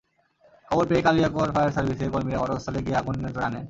[0.67, 3.59] খবর পেয়ে কালিয়াকৈর ফায়ার সার্ভিসের কর্মীরা ঘটনাস্থলে গিয়ে আগুন নিয়ন্ত্রণে আনেন।